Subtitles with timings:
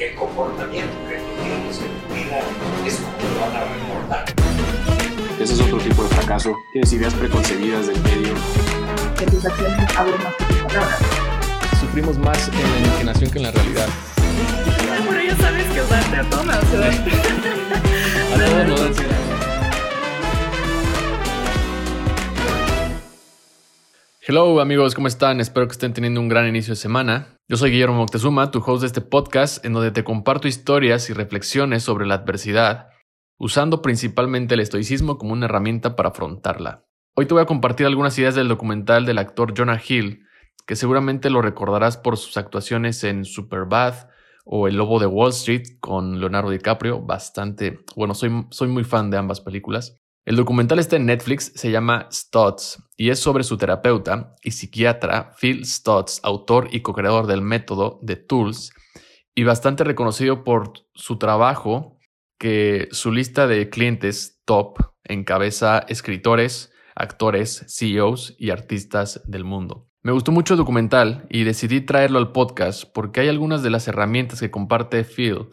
[0.00, 2.40] el comportamiento que tú tienes en tu vida
[2.86, 4.24] es como lo van a recordar.
[5.38, 6.62] Ese es otro tipo de fracaso.
[6.72, 8.34] Tienes ideas preconcebidas del medio.
[9.18, 10.98] Que tus acciones hablen más que tus palabras.
[11.80, 13.88] Sufrimos más en la imaginación que en la realidad.
[15.08, 16.64] Pero ya sabes que darte a todas, A
[18.66, 19.19] todos nos
[24.32, 25.40] Hello amigos, ¿cómo están?
[25.40, 27.34] Espero que estén teniendo un gran inicio de semana.
[27.48, 31.14] Yo soy Guillermo Moctezuma, tu host de este podcast, en donde te comparto historias y
[31.14, 32.90] reflexiones sobre la adversidad,
[33.40, 36.84] usando principalmente el estoicismo como una herramienta para afrontarla.
[37.16, 40.24] Hoy te voy a compartir algunas ideas del documental del actor Jonah Hill,
[40.64, 44.10] que seguramente lo recordarás por sus actuaciones en Superbad
[44.44, 49.10] o El Lobo de Wall Street con Leonardo DiCaprio, bastante, bueno, soy, soy muy fan
[49.10, 49.96] de ambas películas.
[50.30, 55.32] El documental está en Netflix, se llama Stutz y es sobre su terapeuta y psiquiatra
[55.36, 58.72] Phil Stutz, autor y co-creador del método de Tools
[59.34, 61.98] y bastante reconocido por su trabajo
[62.38, 69.88] que su lista de clientes top encabeza escritores, actores, CEOs y artistas del mundo.
[70.04, 73.88] Me gustó mucho el documental y decidí traerlo al podcast porque hay algunas de las
[73.88, 75.48] herramientas que comparte Phil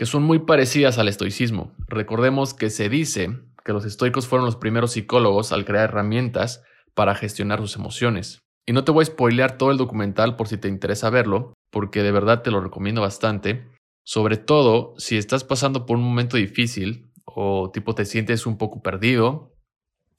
[0.00, 1.74] que son muy parecidas al estoicismo.
[1.86, 3.38] Recordemos que se dice
[3.70, 8.40] que los estoicos fueron los primeros psicólogos al crear herramientas para gestionar sus emociones.
[8.66, 12.02] Y no te voy a spoilear todo el documental por si te interesa verlo, porque
[12.02, 13.68] de verdad te lo recomiendo bastante,
[14.02, 18.82] sobre todo si estás pasando por un momento difícil o tipo te sientes un poco
[18.82, 19.54] perdido.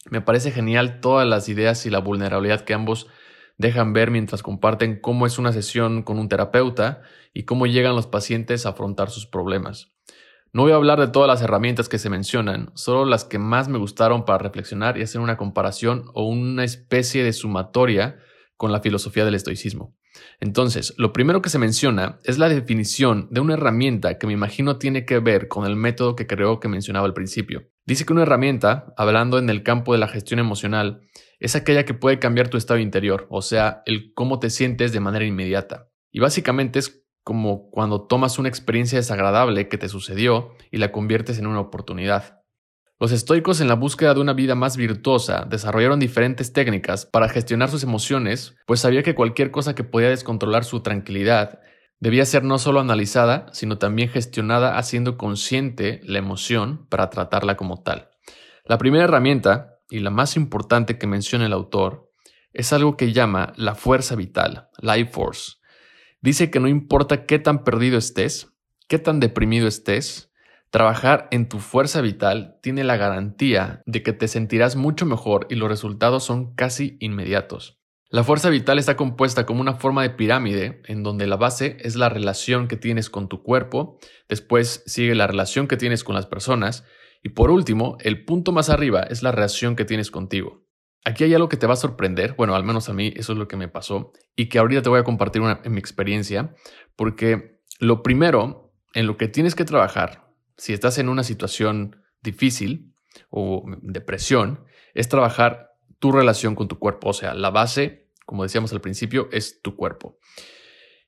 [0.09, 3.07] Me parece genial todas las ideas y la vulnerabilidad que ambos
[3.57, 7.02] dejan ver mientras comparten cómo es una sesión con un terapeuta
[7.33, 9.91] y cómo llegan los pacientes a afrontar sus problemas.
[10.53, 13.69] No voy a hablar de todas las herramientas que se mencionan, solo las que más
[13.69, 18.19] me gustaron para reflexionar y hacer una comparación o una especie de sumatoria
[18.57, 19.95] con la filosofía del estoicismo.
[20.41, 24.77] Entonces, lo primero que se menciona es la definición de una herramienta que me imagino
[24.77, 27.69] tiene que ver con el método que creo que mencionaba al principio.
[27.85, 30.99] Dice que una herramienta, hablando en el campo de la gestión emocional,
[31.39, 35.00] es aquella que puede cambiar tu estado interior, o sea, el cómo te sientes de
[35.00, 35.88] manera inmediata.
[36.12, 41.39] Y básicamente es como cuando tomas una experiencia desagradable que te sucedió y la conviertes
[41.39, 42.41] en una oportunidad.
[42.99, 47.69] Los estoicos en la búsqueda de una vida más virtuosa desarrollaron diferentes técnicas para gestionar
[47.69, 51.61] sus emociones, pues sabía que cualquier cosa que podía descontrolar su tranquilidad
[51.99, 57.81] debía ser no solo analizada, sino también gestionada haciendo consciente la emoción para tratarla como
[57.81, 58.09] tal.
[58.65, 62.11] La primera herramienta, y la más importante que menciona el autor,
[62.53, 65.53] es algo que llama la fuerza vital, life force,
[66.21, 68.53] Dice que no importa qué tan perdido estés,
[68.87, 70.31] qué tan deprimido estés,
[70.69, 75.55] trabajar en tu fuerza vital tiene la garantía de que te sentirás mucho mejor y
[75.55, 77.79] los resultados son casi inmediatos.
[78.09, 81.95] La fuerza vital está compuesta como una forma de pirámide en donde la base es
[81.95, 83.97] la relación que tienes con tu cuerpo,
[84.29, 86.83] después sigue la relación que tienes con las personas
[87.23, 90.60] y por último, el punto más arriba es la relación que tienes contigo.
[91.03, 93.39] Aquí hay algo que te va a sorprender, bueno, al menos a mí eso es
[93.39, 96.53] lo que me pasó y que ahorita te voy a compartir en mi experiencia,
[96.95, 102.94] porque lo primero en lo que tienes que trabajar, si estás en una situación difícil
[103.29, 108.72] o depresión, es trabajar tu relación con tu cuerpo, o sea, la base, como decíamos
[108.73, 110.19] al principio, es tu cuerpo.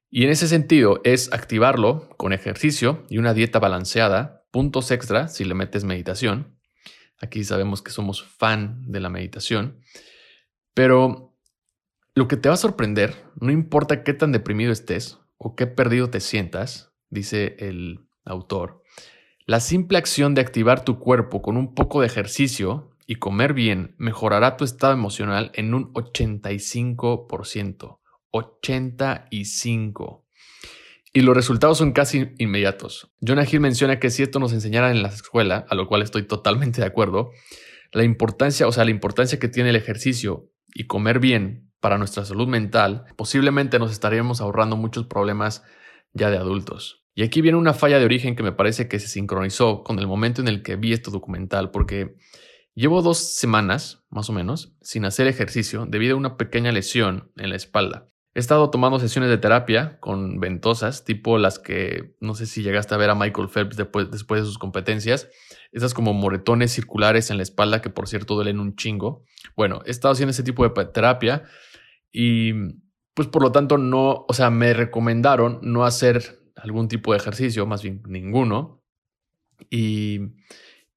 [0.10, 5.44] Y en ese sentido es activarlo con ejercicio y una dieta balanceada, puntos extra si
[5.44, 6.60] le metes meditación,
[7.24, 9.80] Aquí sabemos que somos fan de la meditación.
[10.74, 11.34] Pero
[12.16, 16.10] lo que te va a sorprender, no importa qué tan deprimido estés o qué perdido
[16.10, 18.84] te sientas, dice el autor,
[19.46, 23.96] la simple acción de activar tu cuerpo con un poco de ejercicio y comer bien
[23.98, 28.00] mejorará tu estado emocional en un 85%.
[28.34, 30.23] 85%.
[31.16, 33.12] Y los resultados son casi inmediatos.
[33.22, 36.24] Jonah Hill menciona que si esto nos enseñara en la escuela, a lo cual estoy
[36.24, 37.29] totalmente de acuerdo,
[37.91, 42.25] la importancia, o sea, la importancia que tiene el ejercicio y comer bien para nuestra
[42.25, 45.63] salud mental, posiblemente nos estaríamos ahorrando muchos problemas
[46.13, 47.06] ya de adultos.
[47.13, 50.07] Y aquí viene una falla de origen que me parece que se sincronizó con el
[50.07, 52.16] momento en el que vi este documental, porque
[52.74, 57.51] llevo dos semanas, más o menos, sin hacer ejercicio debido a una pequeña lesión en
[57.51, 58.09] la espalda.
[58.35, 62.95] He estado tomando sesiones de terapia con ventosas, tipo las que no sé si llegaste
[62.95, 65.30] a ver a Michael Phelps después, de sus competencias.
[65.71, 69.24] Esas como moretones circulares en la espalda que por cierto duelen un chingo.
[69.56, 71.44] Bueno, he estado haciendo ese tipo de terapia
[72.12, 72.53] y
[73.13, 77.68] pues por lo tanto no, o sea, me recomendaron no hacer algún tipo de ejercicio,
[77.68, 78.81] más bien ninguno.
[79.69, 80.21] Y,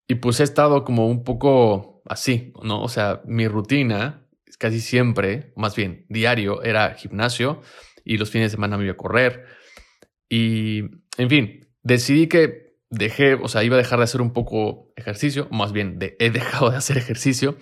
[0.09, 2.83] y pues he estado como un poco así, ¿no?
[2.83, 4.26] O sea, mi rutina
[4.59, 7.61] casi siempre, más bien diario, era gimnasio
[8.05, 9.45] y los fines de semana me iba a correr.
[10.29, 10.83] Y
[11.19, 15.49] En fin, decidí que dejé, o sea, iba a dejar de hacer un poco ejercicio,
[15.51, 17.57] más bien de, he dejado de hacer ejercicio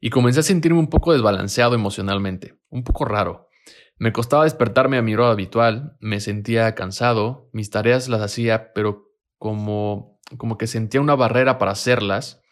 [0.00, 3.48] y comencé a sentirme un poco desbalanceado emocionalmente, un poco raro.
[3.96, 9.08] Me costaba despertarme a mi hora habitual, me sentía cansado, mis tareas las hacía, pero
[9.38, 12.42] como, como que sentía una barrera para hacerlas.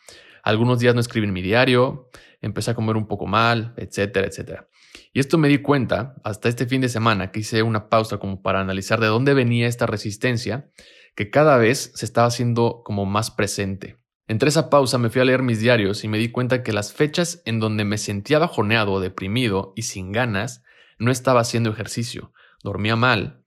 [0.42, 2.08] Algunos días no escribí en mi diario,
[2.40, 4.68] empecé a comer un poco mal, etcétera, etcétera.
[5.12, 8.42] Y esto me di cuenta hasta este fin de semana que hice una pausa como
[8.42, 10.70] para analizar de dónde venía esta resistencia,
[11.14, 13.98] que cada vez se estaba haciendo como más presente.
[14.26, 16.92] Entre esa pausa me fui a leer mis diarios y me di cuenta que las
[16.92, 20.62] fechas en donde me sentía bajoneado, deprimido y sin ganas
[20.98, 23.44] no estaba haciendo ejercicio, dormía mal.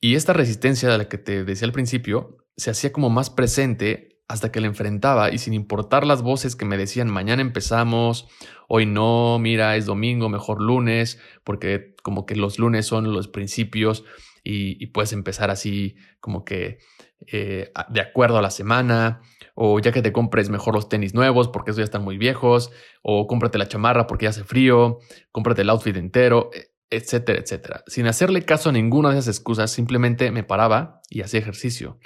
[0.00, 4.13] Y esta resistencia de la que te decía al principio se hacía como más presente
[4.28, 8.28] hasta que la enfrentaba y sin importar las voces que me decían mañana empezamos,
[8.68, 14.04] hoy no, mira, es domingo, mejor lunes, porque como que los lunes son los principios
[14.42, 16.78] y, puedes empezar así como que
[17.26, 19.22] eh, de acuerdo a la semana,
[19.54, 22.70] o ya que te compres mejor los tenis nuevos porque esos ya están muy viejos,
[23.02, 24.98] o cómprate la chamarra porque ya hace frío,
[25.32, 26.50] cómprate el outfit entero,
[26.90, 27.84] etcétera, etcétera.
[27.86, 31.98] Sin hacerle caso a ninguna de esas excusas, simplemente me paraba y hacía ejercicio.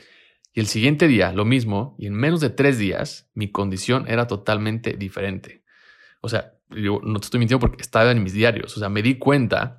[0.52, 4.26] Y el siguiente día, lo mismo, y en menos de tres días, mi condición era
[4.26, 5.62] totalmente diferente.
[6.20, 8.76] O sea, yo no te estoy mintiendo porque estaba en mis diarios.
[8.76, 9.78] O sea, me di cuenta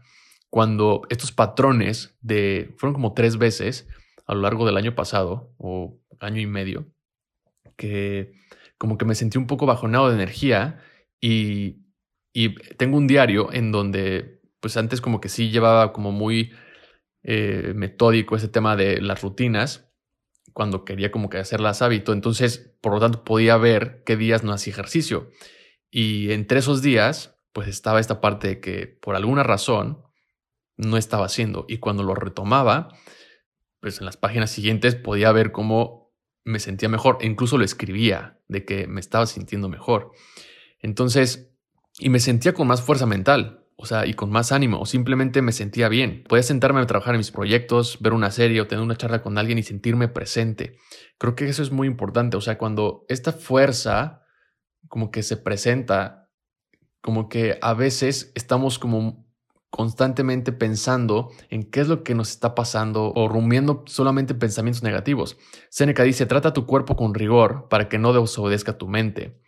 [0.50, 3.88] cuando estos patrones de, fueron como tres veces
[4.25, 6.88] a lo largo del año pasado o año y medio,
[7.75, 8.33] que
[8.77, 10.81] como que me sentí un poco bajonado de energía
[11.19, 11.83] y,
[12.33, 16.51] y tengo un diario en donde pues antes como que sí llevaba como muy
[17.24, 19.89] eh, metódico ese tema de las rutinas
[20.54, 22.13] cuando quería como que hacerlas hábito.
[22.13, 25.30] Entonces, por lo tanto, podía ver qué días no hacía ejercicio.
[25.92, 30.04] Y entre esos días, pues estaba esta parte de que por alguna razón
[30.78, 31.66] no estaba haciendo.
[31.68, 32.90] Y cuando lo retomaba,
[33.80, 36.13] pues en las páginas siguientes podía ver cómo
[36.44, 37.18] me sentía mejor.
[37.22, 40.12] E incluso lo escribía de que me estaba sintiendo mejor.
[40.80, 41.52] Entonces,
[41.98, 45.42] y me sentía con más fuerza mental o sea, y con más ánimo, o simplemente
[45.42, 46.26] me sentía bien.
[46.28, 49.38] Podía sentarme a trabajar en mis proyectos, ver una serie o tener una charla con
[49.38, 50.76] alguien y sentirme presente.
[51.18, 52.36] Creo que eso es muy importante.
[52.36, 54.26] O sea, cuando esta fuerza
[54.90, 56.30] como que se presenta,
[57.00, 59.26] como que a veces estamos como
[59.70, 65.38] constantemente pensando en qué es lo que nos está pasando o rumiando solamente pensamientos negativos.
[65.70, 69.40] Seneca dice, trata tu cuerpo con rigor para que no desobedezca tu mente,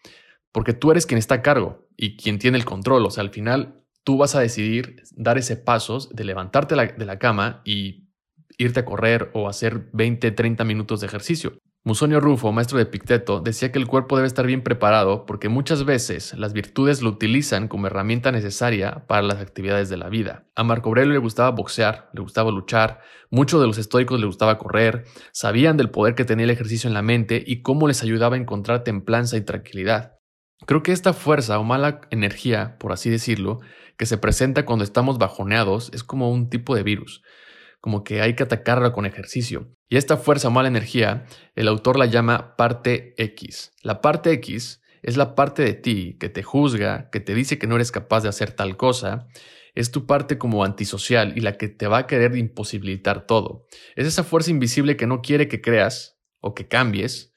[0.53, 3.05] porque tú eres quien está a cargo y quien tiene el control.
[3.05, 7.19] O sea, al final tú vas a decidir dar ese paso de levantarte de la
[7.19, 8.09] cama y
[8.57, 11.53] irte a correr o hacer 20, 30 minutos de ejercicio.
[11.83, 15.83] Musonio Rufo, maestro de Picteto, decía que el cuerpo debe estar bien preparado porque muchas
[15.83, 20.45] veces las virtudes lo utilizan como herramienta necesaria para las actividades de la vida.
[20.55, 23.01] A Marco Aurelio le gustaba boxear, le gustaba luchar,
[23.31, 26.93] muchos de los estoicos le gustaba correr, sabían del poder que tenía el ejercicio en
[26.93, 30.20] la mente y cómo les ayudaba a encontrar templanza y tranquilidad.
[30.65, 33.59] Creo que esta fuerza o mala energía, por así decirlo,
[33.97, 37.23] que se presenta cuando estamos bajoneados es como un tipo de virus,
[37.79, 39.73] como que hay que atacarla con ejercicio.
[39.89, 41.25] Y esta fuerza o mala energía,
[41.55, 43.73] el autor la llama parte X.
[43.81, 47.67] La parte X es la parte de ti que te juzga, que te dice que
[47.67, 49.27] no eres capaz de hacer tal cosa,
[49.73, 53.65] es tu parte como antisocial y la que te va a querer imposibilitar todo.
[53.95, 57.30] Es esa fuerza invisible que no quiere que creas o que cambies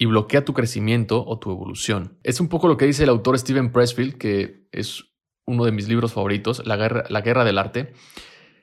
[0.00, 2.18] y bloquea tu crecimiento o tu evolución.
[2.22, 5.04] Es un poco lo que dice el autor Steven Pressfield, que es
[5.44, 7.92] uno de mis libros favoritos, La Guerra, la Guerra del Arte,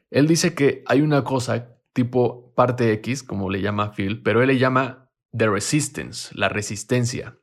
[0.10, 4.48] él dice que hay una cosa tipo parte X, como le llama Phil, pero él
[4.48, 7.38] le llama The Resistance, la resistencia.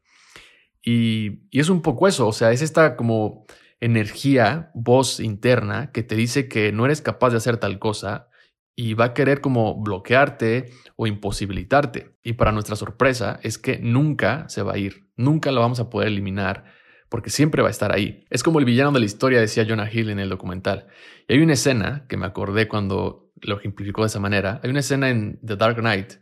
[0.82, 3.46] Y, y es un poco eso, o sea, es esta como
[3.78, 8.26] energía, voz interna que te dice que no eres capaz de hacer tal cosa
[8.76, 12.16] y va a querer como bloquearte o imposibilitarte.
[12.22, 15.90] Y para nuestra sorpresa es que nunca se va a ir, nunca lo vamos a
[15.90, 16.64] poder eliminar
[17.08, 18.24] porque siempre va a estar ahí.
[18.28, 20.88] Es como el villano de la historia, decía Jonah Hill en el documental.
[21.28, 24.60] Y hay una escena que me acordé cuando lo ejemplificó de esa manera.
[24.64, 26.14] Hay una escena en The Dark Knight,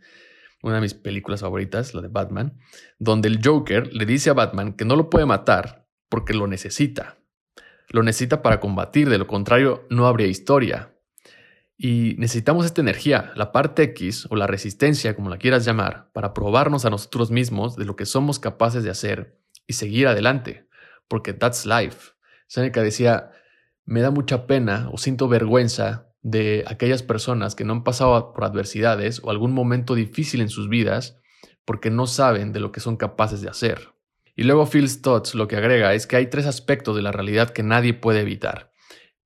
[0.61, 2.59] una de mis películas favoritas, la de Batman,
[2.99, 7.17] donde el Joker le dice a Batman que no lo puede matar porque lo necesita.
[7.89, 10.92] Lo necesita para combatir, de lo contrario no habría historia.
[11.77, 16.33] Y necesitamos esta energía, la parte X o la resistencia, como la quieras llamar, para
[16.33, 20.67] probarnos a nosotros mismos de lo que somos capaces de hacer y seguir adelante
[21.13, 22.13] porque that's life.
[22.47, 23.31] Seneca decía,
[23.85, 28.45] me da mucha pena o siento vergüenza de aquellas personas que no han pasado por
[28.45, 31.19] adversidades o algún momento difícil en sus vidas
[31.65, 33.93] porque no saben de lo que son capaces de hacer.
[34.35, 37.51] Y luego Phil Stutz lo que agrega es que hay tres aspectos de la realidad
[37.51, 38.71] que nadie puede evitar.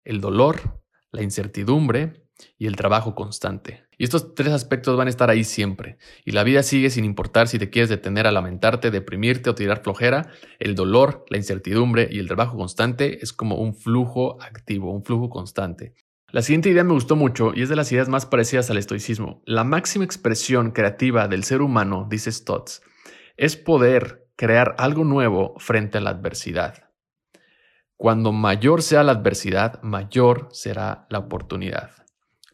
[0.03, 2.26] El dolor, la incertidumbre
[2.57, 3.83] y el trabajo constante.
[3.97, 5.97] Y estos tres aspectos van a estar ahí siempre.
[6.23, 9.81] Y la vida sigue sin importar si te quieres detener a lamentarte, deprimirte o tirar
[9.83, 10.31] flojera.
[10.59, 15.29] El dolor, la incertidumbre y el trabajo constante es como un flujo activo, un flujo
[15.29, 15.95] constante.
[16.29, 19.41] La siguiente idea me gustó mucho y es de las ideas más parecidas al estoicismo.
[19.45, 22.81] La máxima expresión creativa del ser humano, dice Stotts,
[23.37, 26.91] es poder crear algo nuevo frente a la adversidad.
[27.95, 31.91] Cuando mayor sea la adversidad, mayor será la oportunidad.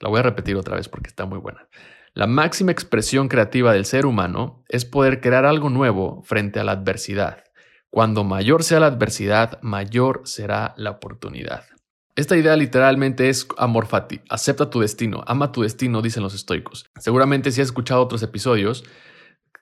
[0.04, 1.70] La voy a repetir otra vez porque está muy buena.
[2.14, 6.74] La máxima expresión creativa del ser humano es poder crear algo nuevo frente a la
[6.74, 7.46] adversidad.
[7.90, 11.64] Cuando mayor sea la adversidad, mayor será la oportunidad.
[12.18, 16.86] Esta idea literalmente es amor fati, acepta tu destino, ama tu destino, dicen los estoicos.
[17.00, 18.84] Seguramente si has escuchado otros episodios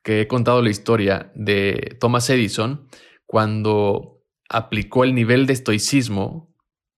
[0.03, 2.87] que he contado la historia de Thomas Edison
[3.27, 6.50] cuando aplicó el nivel de estoicismo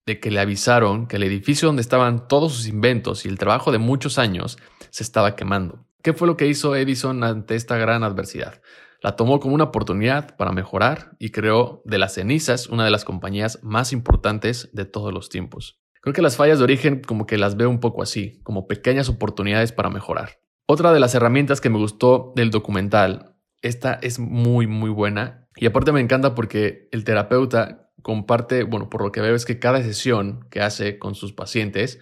[0.06, 3.72] de que le avisaron que el edificio donde estaban todos sus inventos y el trabajo
[3.72, 4.58] de muchos años
[4.90, 5.86] se estaba quemando.
[6.02, 8.60] ¿Qué fue lo que hizo Edison ante esta gran adversidad?
[9.00, 13.04] La tomó como una oportunidad para mejorar y creó de las cenizas una de las
[13.04, 15.78] compañías más importantes de todos los tiempos.
[16.00, 19.08] Creo que las fallas de origen como que las veo un poco así, como pequeñas
[19.08, 20.40] oportunidades para mejorar.
[20.66, 25.66] Otra de las herramientas que me gustó del documental, esta es muy muy buena y
[25.66, 29.82] aparte me encanta porque el terapeuta comparte, bueno, por lo que veo es que cada
[29.82, 31.98] sesión que hace con sus pacientes,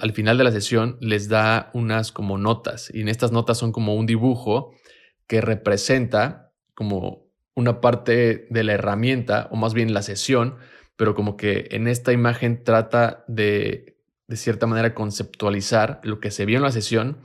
[0.00, 3.72] al final de la sesión les da unas como notas y en estas notas son
[3.72, 4.72] como un dibujo
[5.26, 10.58] que representa como una parte de la herramienta o más bien la sesión,
[10.94, 13.92] pero como que en esta imagen trata de
[14.32, 17.18] de cierta manera conceptualizar lo que se vio en la sesión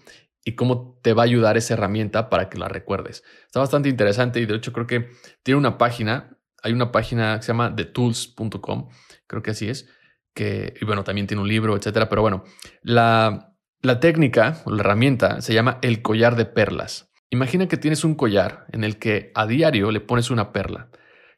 [0.43, 3.23] y cómo te va a ayudar esa herramienta para que la recuerdes.
[3.45, 5.09] Está bastante interesante y de hecho creo que
[5.41, 8.89] tiene una página, hay una página que se llama thetools.com,
[9.27, 9.89] creo que así es,
[10.33, 12.43] que, y bueno, también tiene un libro, etcétera, pero bueno,
[12.81, 17.11] la, la técnica o la herramienta se llama el collar de perlas.
[17.29, 20.89] Imagina que tienes un collar en el que a diario le pones una perla.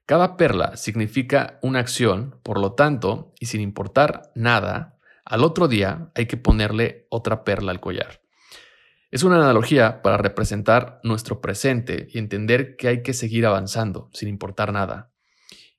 [0.05, 6.11] Cada perla significa una acción, por lo tanto, y sin importar nada, al otro día
[6.15, 8.21] hay que ponerle otra perla al collar.
[9.11, 14.29] Es una analogía para representar nuestro presente y entender que hay que seguir avanzando sin
[14.29, 15.11] importar nada.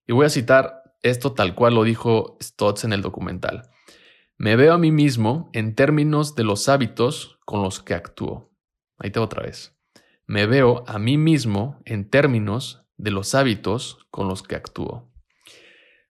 [0.04, 3.70] Y voy a citar esto tal cual lo dijo Stotts en el documental.
[4.37, 8.50] Me veo a mí mismo en términos de los hábitos con los que actúo.
[8.99, 9.76] Ahí te otra vez.
[10.26, 15.08] Me veo a mí mismo en términos de los hábitos con los que actúo.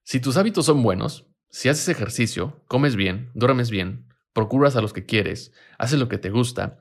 [0.05, 4.93] Si tus hábitos son buenos, si haces ejercicio, comes bien, duermes bien, procuras a los
[4.93, 6.81] que quieres, haces lo que te gusta,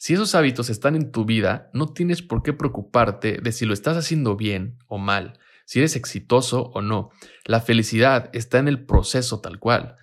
[0.00, 3.74] si esos hábitos están en tu vida, no tienes por qué preocuparte de si lo
[3.74, 7.10] estás haciendo bien o mal, si eres exitoso o no.
[7.44, 9.98] La felicidad está en el proceso tal cual.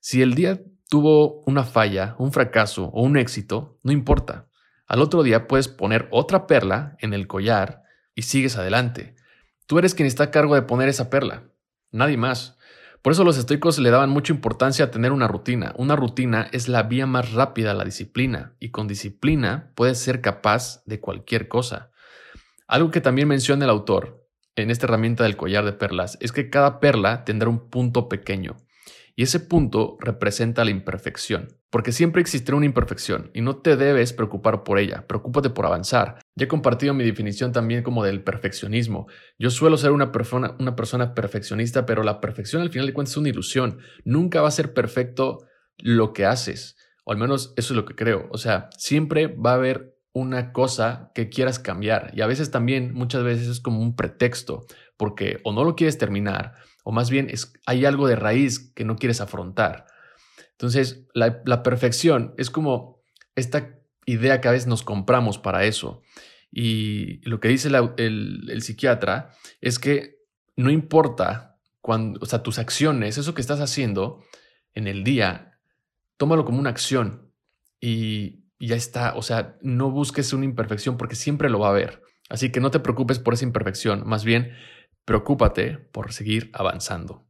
[0.00, 4.48] Si el día tuvo una falla, un fracaso o un éxito, no importa.
[4.86, 7.82] Al otro día puedes poner otra perla en el collar
[8.14, 9.16] y sigues adelante.
[9.66, 11.50] Tú eres quien está a cargo de poner esa perla,
[11.90, 12.56] nadie más.
[13.02, 15.74] Por eso los estoicos le daban mucha importancia a tener una rutina.
[15.76, 20.20] Una rutina es la vía más rápida a la disciplina y con disciplina puedes ser
[20.20, 21.90] capaz de cualquier cosa.
[22.68, 26.48] Algo que también menciona el autor en esta herramienta del collar de perlas es que
[26.48, 28.56] cada perla tendrá un punto pequeño
[29.16, 34.12] y ese punto representa la imperfección, porque siempre existirá una imperfección y no te debes
[34.12, 36.21] preocupar por ella, preocúpate por avanzar.
[36.34, 39.06] Ya he compartido mi definición también como del perfeccionismo.
[39.38, 43.28] Yo suelo ser una persona, perfeccionista, pero la perfección al final de cuentas es una
[43.28, 43.78] ilusión.
[44.04, 45.46] Nunca va a ser perfecto
[45.78, 48.28] lo que haces, o al menos eso es lo que creo.
[48.30, 52.92] O sea, siempre va a haber una cosa que quieras cambiar y a veces también,
[52.92, 57.28] muchas veces es como un pretexto, porque o no lo quieres terminar, o más bien
[57.30, 59.86] es, hay algo de raíz que no quieres afrontar.
[60.52, 63.02] Entonces, la, perfección es como
[63.34, 66.02] esta idea que a veces nos compramos para eso.
[66.50, 69.30] Y lo que dice el, el, psiquiatra
[69.60, 70.18] es que
[70.56, 74.22] no importa cuando, o sea, tus acciones, eso que estás haciendo
[74.74, 75.58] en el día,
[76.16, 77.32] tómalo como una acción
[77.80, 79.14] y, y ya está.
[79.14, 82.02] O sea, no busques una imperfección porque siempre lo va a haber.
[82.28, 84.52] Así que no te preocupes por esa imperfección, más bien
[85.04, 87.26] Preocúpate por seguir avanzando.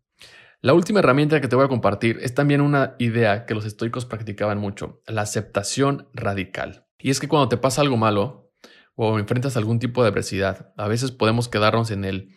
[0.65, 4.07] La última herramienta que te voy a compartir es también una idea que los estoicos
[4.07, 6.87] practicaban mucho, la aceptación radical.
[7.01, 8.53] Y es que cuando te pasa algo malo
[8.95, 12.29] o enfrentas algún tipo de adversidad, a veces podemos quedarnos en el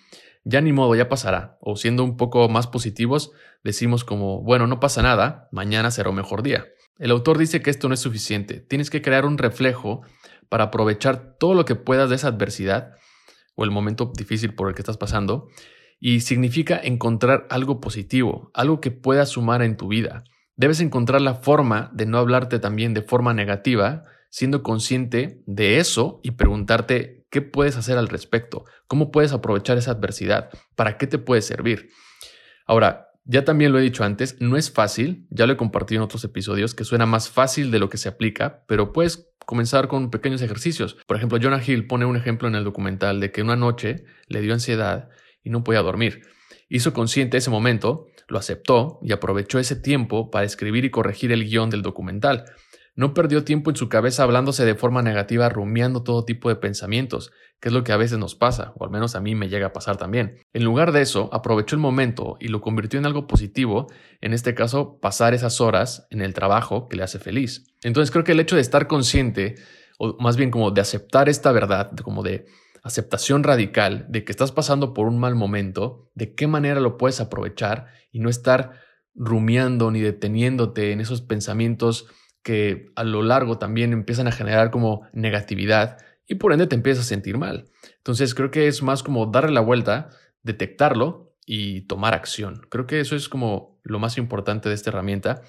[0.43, 3.31] ya ni modo, ya pasará, o siendo un poco más positivos,
[3.63, 6.65] decimos como, bueno, no pasa nada, mañana será un mejor día.
[6.97, 10.01] El autor dice que esto no es suficiente, tienes que crear un reflejo
[10.49, 12.93] para aprovechar todo lo que puedas de esa adversidad
[13.53, 15.47] o el momento difícil por el que estás pasando
[15.99, 20.23] y significa encontrar algo positivo, algo que puedas sumar en tu vida.
[20.55, 26.19] Debes encontrar la forma de no hablarte también de forma negativa, siendo consciente de eso
[26.23, 31.17] y preguntarte qué puedes hacer al respecto, cómo puedes aprovechar esa adversidad, para qué te
[31.17, 31.89] puede servir.
[32.65, 36.05] Ahora, ya también lo he dicho antes, no es fácil, ya lo he compartido en
[36.05, 40.11] otros episodios, que suena más fácil de lo que se aplica, pero puedes comenzar con
[40.11, 40.95] pequeños ejercicios.
[41.07, 44.41] Por ejemplo, Jonah Hill pone un ejemplo en el documental de que una noche le
[44.41, 45.09] dio ansiedad
[45.45, 46.23] y no podía dormir.
[46.67, 51.45] Hizo consciente ese momento, lo aceptó y aprovechó ese tiempo para escribir y corregir el
[51.45, 52.45] guion del documental.
[52.97, 57.31] No perdió tiempo en su cabeza hablándose de forma negativa, rumiando todo tipo de pensamientos,
[57.59, 59.67] que es lo que a veces nos pasa, o al menos a mí me llega
[59.67, 60.37] a pasar también.
[60.53, 63.87] En lugar de eso, aprovechó el momento y lo convirtió en algo positivo,
[64.21, 67.65] en este caso, pasar esas horas en el trabajo que le hace feliz.
[67.83, 69.55] Entonces creo que el hecho de estar consciente,
[69.97, 72.45] o más bien como de aceptar esta verdad, como de
[72.85, 77.19] aceptación radical de que estás pasando por un mal momento, de qué manera lo puedes
[77.19, 78.79] aprovechar y no estar
[79.15, 82.07] rumiando ni deteniéndote en esos pensamientos
[82.43, 87.05] que a lo largo también empiezan a generar como negatividad y por ende te empiezas
[87.05, 87.65] a sentir mal.
[87.97, 90.09] Entonces creo que es más como darle la vuelta,
[90.43, 92.67] detectarlo y tomar acción.
[92.69, 95.41] Creo que eso es como lo más importante de esta herramienta.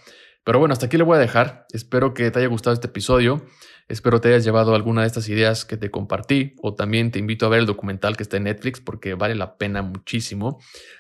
[0.43, 1.67] Pero bueno, hasta aquí le voy a dejar.
[1.71, 3.45] Espero que te haya gustado este episodio.
[3.89, 7.47] Espero te hayas llevado alguna de estas ideas que te compartí o también te invito
[7.47, 10.59] a ver el documental que está en Netflix porque vale la pena muchísimo.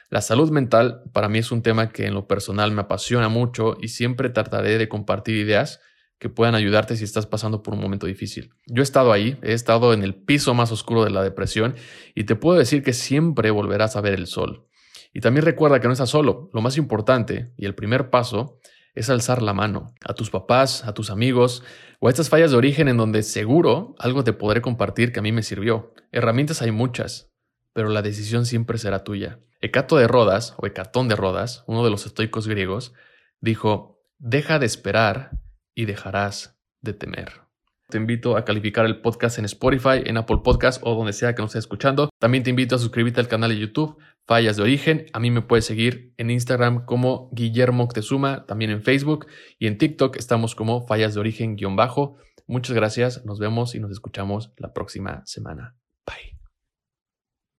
[0.08, 3.76] La salud mental para mí es un tema que en lo personal me apasiona mucho
[3.80, 5.80] y siempre trataré de compartir ideas
[6.20, 8.50] que puedan ayudarte si estás pasando por un momento difícil.
[8.66, 11.74] Yo he estado ahí, he estado en el piso más oscuro de la depresión
[12.14, 14.68] y te puedo decir que siempre volverás a ver el sol.
[15.12, 16.50] Y también recuerda que no estás solo.
[16.52, 18.60] Lo más importante y el primer paso
[18.96, 21.62] es alzar la mano a tus papás, a tus amigos
[22.00, 25.22] o a estas fallas de origen en donde seguro algo te podré compartir que a
[25.22, 25.94] mí me sirvió.
[26.10, 27.30] Herramientas hay muchas,
[27.72, 29.38] pero la decisión siempre será tuya.
[29.60, 32.94] Hecato de Rodas, o Hecatón de Rodas, uno de los estoicos griegos,
[33.40, 35.30] dijo, deja de esperar
[35.74, 37.46] y dejarás de temer.
[37.88, 41.42] Te invito a calificar el podcast en Spotify, en Apple Podcast o donde sea que
[41.42, 42.08] nos estés escuchando.
[42.18, 45.06] También te invito a suscribirte al canal de YouTube Fallas de Origen.
[45.12, 49.26] A mí me puedes seguir en Instagram como Guillermo Octezuma, también en Facebook
[49.58, 52.16] y en TikTok estamos como Fallas de Origen-bajo.
[52.46, 55.76] Muchas gracias, nos vemos y nos escuchamos la próxima semana.
[56.06, 56.35] Bye.